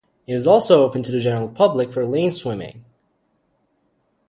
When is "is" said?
0.33-0.47